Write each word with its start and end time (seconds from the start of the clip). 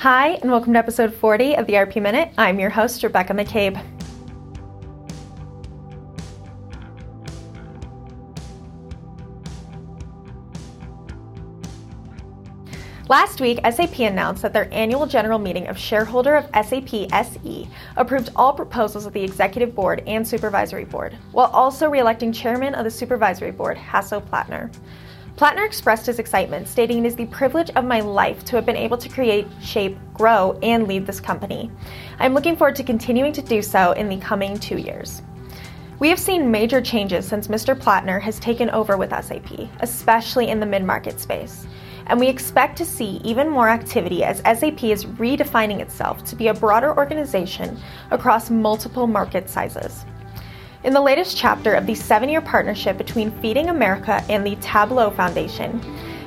Hi, 0.00 0.32
and 0.42 0.50
welcome 0.50 0.74
to 0.74 0.78
episode 0.78 1.14
40 1.14 1.56
of 1.56 1.66
the 1.66 1.78
ERP 1.78 1.96
Minute. 1.96 2.30
I'm 2.36 2.60
your 2.60 2.68
host, 2.68 3.02
Rebecca 3.02 3.32
McCabe. 3.32 3.82
Last 13.08 13.40
week, 13.40 13.58
SAP 13.64 14.00
announced 14.00 14.42
that 14.42 14.52
their 14.52 14.68
annual 14.70 15.06
general 15.06 15.38
meeting 15.38 15.66
of 15.66 15.78
shareholder 15.78 16.36
of 16.36 16.44
SAP 16.66 17.10
SE 17.10 17.68
approved 17.96 18.28
all 18.36 18.52
proposals 18.52 19.06
of 19.06 19.14
the 19.14 19.24
executive 19.24 19.74
board 19.74 20.02
and 20.06 20.28
supervisory 20.28 20.84
board, 20.84 21.16
while 21.32 21.50
also 21.52 21.88
re-electing 21.88 22.32
chairman 22.32 22.74
of 22.74 22.84
the 22.84 22.90
supervisory 22.90 23.50
board, 23.50 23.78
Hasso 23.78 24.20
Plattner. 24.20 24.70
Plattner 25.36 25.66
expressed 25.66 26.06
his 26.06 26.18
excitement, 26.18 26.66
stating 26.66 27.04
it 27.04 27.08
is 27.08 27.14
the 27.14 27.26
privilege 27.26 27.68
of 27.76 27.84
my 27.84 28.00
life 28.00 28.42
to 28.46 28.56
have 28.56 28.64
been 28.64 28.74
able 28.74 28.96
to 28.96 29.08
create, 29.10 29.46
shape, 29.60 29.98
grow, 30.14 30.58
and 30.62 30.88
lead 30.88 31.06
this 31.06 31.20
company. 31.20 31.70
I'm 32.18 32.32
looking 32.32 32.56
forward 32.56 32.74
to 32.76 32.82
continuing 32.82 33.34
to 33.34 33.42
do 33.42 33.60
so 33.60 33.92
in 33.92 34.08
the 34.08 34.16
coming 34.16 34.58
two 34.58 34.78
years. 34.78 35.20
We 35.98 36.08
have 36.08 36.18
seen 36.18 36.50
major 36.50 36.80
changes 36.80 37.26
since 37.26 37.48
Mr. 37.48 37.78
Plattner 37.78 38.18
has 38.18 38.40
taken 38.40 38.70
over 38.70 38.96
with 38.96 39.10
SAP, 39.10 39.68
especially 39.80 40.48
in 40.48 40.58
the 40.58 40.64
mid 40.64 40.84
market 40.84 41.20
space. 41.20 41.66
And 42.06 42.18
we 42.18 42.28
expect 42.28 42.78
to 42.78 42.86
see 42.86 43.20
even 43.22 43.50
more 43.50 43.68
activity 43.68 44.24
as 44.24 44.38
SAP 44.38 44.84
is 44.84 45.04
redefining 45.04 45.80
itself 45.80 46.24
to 46.24 46.36
be 46.36 46.48
a 46.48 46.54
broader 46.54 46.96
organization 46.96 47.78
across 48.10 48.48
multiple 48.48 49.06
market 49.06 49.50
sizes. 49.50 50.06
In 50.86 50.92
the 50.92 51.00
latest 51.00 51.36
chapter 51.36 51.74
of 51.74 51.84
the 51.84 51.96
seven 51.96 52.28
year 52.28 52.40
partnership 52.40 52.96
between 52.96 53.32
Feeding 53.40 53.70
America 53.70 54.24
and 54.28 54.46
the 54.46 54.54
Tableau 54.60 55.10
Foundation, 55.10 55.80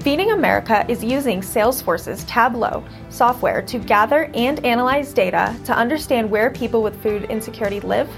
Feeding 0.00 0.32
America 0.32 0.84
is 0.88 1.04
using 1.04 1.40
Salesforce's 1.40 2.24
Tableau 2.24 2.82
software 3.10 3.62
to 3.62 3.78
gather 3.78 4.28
and 4.34 4.58
analyze 4.66 5.12
data 5.12 5.54
to 5.66 5.72
understand 5.72 6.28
where 6.28 6.50
people 6.50 6.82
with 6.82 7.00
food 7.00 7.30
insecurity 7.30 7.78
live, 7.78 8.08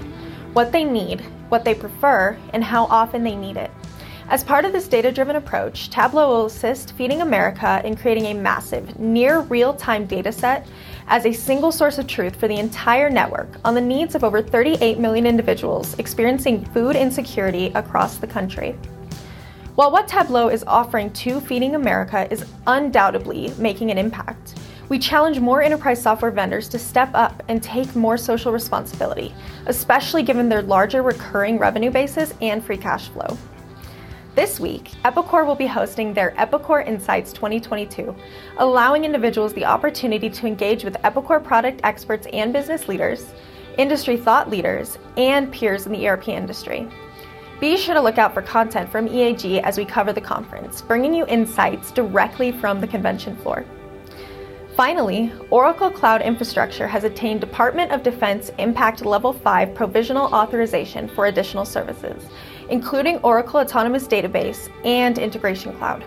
what 0.53 0.71
they 0.71 0.83
need, 0.83 1.21
what 1.49 1.63
they 1.63 1.75
prefer, 1.75 2.35
and 2.53 2.63
how 2.63 2.85
often 2.85 3.23
they 3.23 3.35
need 3.35 3.55
it. 3.55 3.69
As 4.29 4.43
part 4.43 4.63
of 4.63 4.71
this 4.71 4.87
data 4.87 5.11
driven 5.11 5.35
approach, 5.35 5.89
Tableau 5.89 6.29
will 6.29 6.45
assist 6.45 6.93
Feeding 6.93 7.21
America 7.21 7.81
in 7.83 7.97
creating 7.97 8.27
a 8.27 8.33
massive, 8.33 8.97
near 8.97 9.41
real 9.41 9.73
time 9.73 10.05
data 10.05 10.31
set 10.31 10.65
as 11.07 11.25
a 11.25 11.33
single 11.33 11.73
source 11.73 11.97
of 11.97 12.07
truth 12.07 12.37
for 12.37 12.47
the 12.47 12.57
entire 12.57 13.09
network 13.09 13.49
on 13.65 13.75
the 13.75 13.81
needs 13.81 14.15
of 14.15 14.23
over 14.23 14.41
38 14.41 14.97
million 14.97 15.25
individuals 15.25 15.99
experiencing 15.99 16.63
food 16.67 16.95
insecurity 16.95 17.67
across 17.75 18.15
the 18.15 18.25
country. 18.25 18.77
While 19.75 19.91
what 19.91 20.07
Tableau 20.07 20.47
is 20.47 20.63
offering 20.63 21.11
to 21.13 21.41
Feeding 21.41 21.75
America 21.75 22.25
is 22.31 22.45
undoubtedly 22.65 23.53
making 23.57 23.91
an 23.91 23.97
impact, 23.97 24.55
we 24.87 24.99
challenge 24.99 25.41
more 25.41 25.61
enterprise 25.61 26.01
software 26.01 26.31
vendors 26.31 26.69
to 26.69 26.79
step 26.79 27.09
up 27.13 27.43
and 27.49 27.61
take 27.61 27.93
more 27.93 28.17
social 28.17 28.53
responsibility, 28.53 29.33
especially 29.65 30.23
given 30.23 30.47
their 30.47 30.61
larger 30.61 31.01
recurring 31.01 31.57
revenue 31.57 31.91
bases 31.91 32.33
and 32.41 32.63
free 32.63 32.77
cash 32.77 33.09
flow. 33.09 33.37
This 34.35 34.59
week, 34.59 34.89
Epicor 35.05 35.45
will 35.45 35.53
be 35.53 35.67
hosting 35.67 36.11
their 36.11 36.31
Epicor 36.31 36.87
Insights 36.87 37.33
2022, 37.33 38.15
allowing 38.57 39.05
individuals 39.05 39.53
the 39.53 39.65
opportunity 39.65 40.27
to 40.27 40.47
engage 40.47 40.83
with 40.83 40.95
Epicor 41.03 41.43
product 41.43 41.81
experts 41.83 42.25
and 42.33 42.51
business 42.51 42.87
leaders, 42.87 43.31
industry 43.77 44.17
thought 44.17 44.49
leaders, 44.49 44.97
and 45.17 45.51
peers 45.51 45.85
in 45.85 45.91
the 45.91 46.07
ERP 46.07 46.29
industry. 46.29 46.87
Be 47.59 47.77
sure 47.77 47.93
to 47.93 48.01
look 48.01 48.17
out 48.17 48.33
for 48.33 48.41
content 48.41 48.89
from 48.89 49.07
EAG 49.07 49.61
as 49.61 49.77
we 49.77 49.85
cover 49.85 50.11
the 50.11 50.19
conference, 50.19 50.81
bringing 50.81 51.13
you 51.13 51.27
insights 51.27 51.91
directly 51.91 52.51
from 52.51 52.81
the 52.81 52.87
convention 52.87 53.35
floor. 53.37 53.63
Finally, 54.75 55.31
Oracle 55.51 55.91
Cloud 55.91 56.23
Infrastructure 56.23 56.87
has 56.87 57.03
attained 57.03 57.39
Department 57.39 57.91
of 57.91 58.01
Defense 58.01 58.49
Impact 58.57 59.05
Level 59.05 59.31
5 59.31 59.75
provisional 59.75 60.33
authorization 60.33 61.07
for 61.07 61.27
additional 61.27 61.63
services, 61.63 62.25
including 62.69 63.19
Oracle 63.19 63.59
Autonomous 63.59 64.07
Database 64.07 64.71
and 64.83 65.19
Integration 65.19 65.77
Cloud. 65.77 66.03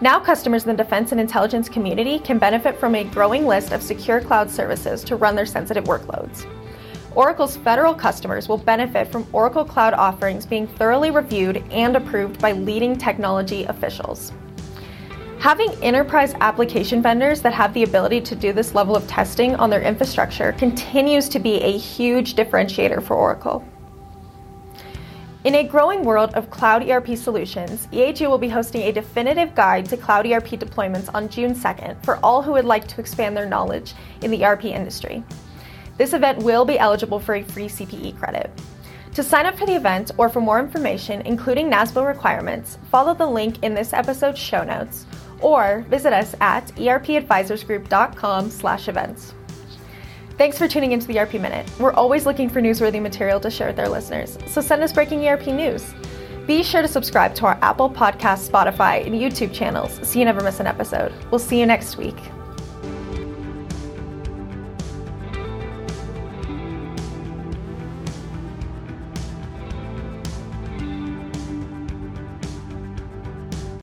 Now, 0.00 0.18
customers 0.18 0.64
in 0.64 0.70
the 0.76 0.82
defense 0.82 1.12
and 1.12 1.20
intelligence 1.20 1.68
community 1.68 2.18
can 2.18 2.38
benefit 2.40 2.76
from 2.76 2.96
a 2.96 3.04
growing 3.04 3.46
list 3.46 3.70
of 3.70 3.80
secure 3.80 4.20
cloud 4.20 4.50
services 4.50 5.04
to 5.04 5.14
run 5.14 5.36
their 5.36 5.46
sensitive 5.46 5.84
workloads. 5.84 6.44
Oracle's 7.14 7.56
federal 7.56 7.94
customers 7.94 8.48
will 8.48 8.58
benefit 8.58 9.12
from 9.12 9.28
Oracle 9.32 9.64
Cloud 9.64 9.94
offerings 9.94 10.44
being 10.44 10.66
thoroughly 10.66 11.12
reviewed 11.12 11.62
and 11.70 11.94
approved 11.94 12.40
by 12.40 12.50
leading 12.50 12.98
technology 12.98 13.62
officials. 13.66 14.32
Having 15.42 15.72
enterprise 15.82 16.34
application 16.40 17.02
vendors 17.02 17.42
that 17.42 17.52
have 17.52 17.74
the 17.74 17.82
ability 17.82 18.20
to 18.20 18.36
do 18.36 18.52
this 18.52 18.76
level 18.76 18.94
of 18.94 19.08
testing 19.08 19.56
on 19.56 19.70
their 19.70 19.82
infrastructure 19.82 20.52
continues 20.52 21.28
to 21.30 21.40
be 21.40 21.54
a 21.54 21.76
huge 21.76 22.36
differentiator 22.36 23.02
for 23.02 23.16
Oracle. 23.16 23.66
In 25.42 25.56
a 25.56 25.64
growing 25.64 26.04
world 26.04 26.32
of 26.34 26.48
cloud 26.48 26.88
ERP 26.88 27.16
solutions, 27.16 27.88
EAG 27.90 28.20
will 28.28 28.38
be 28.38 28.48
hosting 28.48 28.82
a 28.82 28.92
definitive 28.92 29.52
guide 29.56 29.86
to 29.86 29.96
cloud 29.96 30.28
ERP 30.28 30.50
deployments 30.50 31.12
on 31.12 31.28
June 31.28 31.56
2nd 31.56 32.04
for 32.04 32.20
all 32.22 32.40
who 32.40 32.52
would 32.52 32.64
like 32.64 32.86
to 32.86 33.00
expand 33.00 33.36
their 33.36 33.48
knowledge 33.48 33.94
in 34.20 34.30
the 34.30 34.44
ERP 34.44 34.66
industry. 34.66 35.24
This 35.98 36.12
event 36.12 36.44
will 36.44 36.64
be 36.64 36.78
eligible 36.78 37.18
for 37.18 37.34
a 37.34 37.42
free 37.42 37.66
CPE 37.66 38.16
credit. 38.16 38.48
To 39.14 39.24
sign 39.24 39.46
up 39.46 39.58
for 39.58 39.66
the 39.66 39.74
event 39.74 40.12
or 40.18 40.28
for 40.28 40.40
more 40.40 40.60
information, 40.60 41.20
including 41.22 41.68
NASBA 41.68 42.06
requirements, 42.06 42.78
follow 42.92 43.12
the 43.12 43.26
link 43.26 43.62
in 43.64 43.74
this 43.74 43.92
episode's 43.92 44.38
show 44.38 44.62
notes 44.62 45.04
or 45.42 45.84
visit 45.88 46.12
us 46.12 46.34
at 46.40 46.66
erpadvisorsgroup.com 46.76 48.50
slash 48.50 48.88
events. 48.88 49.34
Thanks 50.38 50.58
for 50.58 50.66
tuning 50.66 50.92
into 50.92 51.06
the 51.06 51.18
ERP 51.18 51.34
Minute. 51.34 51.70
We're 51.78 51.92
always 51.92 52.26
looking 52.26 52.48
for 52.48 52.60
newsworthy 52.60 53.00
material 53.00 53.38
to 53.40 53.50
share 53.50 53.68
with 53.68 53.78
our 53.78 53.88
listeners, 53.88 54.38
so 54.46 54.60
send 54.60 54.82
us 54.82 54.92
breaking 54.92 55.26
ERP 55.26 55.48
news. 55.48 55.94
Be 56.46 56.62
sure 56.62 56.82
to 56.82 56.88
subscribe 56.88 57.34
to 57.36 57.46
our 57.46 57.58
Apple 57.62 57.88
Podcast, 57.88 58.50
Spotify, 58.50 59.06
and 59.06 59.14
YouTube 59.14 59.52
channels 59.52 60.00
so 60.02 60.18
you 60.18 60.24
never 60.24 60.42
miss 60.42 60.58
an 60.58 60.66
episode. 60.66 61.12
We'll 61.30 61.38
see 61.38 61.60
you 61.60 61.66
next 61.66 61.96
week. 61.96 62.16